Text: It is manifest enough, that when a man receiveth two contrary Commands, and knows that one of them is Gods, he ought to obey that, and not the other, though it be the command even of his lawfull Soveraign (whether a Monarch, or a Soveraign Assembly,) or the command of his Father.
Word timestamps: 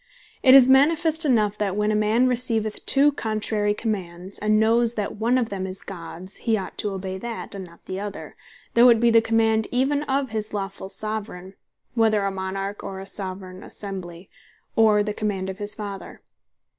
It 0.41 0.55
is 0.55 0.67
manifest 0.67 1.25
enough, 1.25 1.59
that 1.59 1.75
when 1.75 1.91
a 1.91 1.95
man 1.95 2.27
receiveth 2.27 2.83
two 2.87 3.11
contrary 3.11 3.75
Commands, 3.75 4.39
and 4.39 4.59
knows 4.59 4.95
that 4.95 5.17
one 5.17 5.37
of 5.37 5.49
them 5.49 5.67
is 5.67 5.83
Gods, 5.83 6.37
he 6.37 6.57
ought 6.57 6.75
to 6.79 6.89
obey 6.89 7.19
that, 7.19 7.53
and 7.53 7.65
not 7.67 7.85
the 7.85 7.99
other, 7.99 8.35
though 8.73 8.89
it 8.89 8.99
be 8.99 9.11
the 9.11 9.21
command 9.21 9.67
even 9.71 10.01
of 10.09 10.31
his 10.31 10.53
lawfull 10.55 10.89
Soveraign 10.89 11.53
(whether 11.93 12.25
a 12.25 12.31
Monarch, 12.31 12.83
or 12.83 12.99
a 12.99 13.05
Soveraign 13.05 13.61
Assembly,) 13.61 14.27
or 14.75 15.03
the 15.03 15.13
command 15.13 15.51
of 15.51 15.59
his 15.59 15.75
Father. 15.75 16.21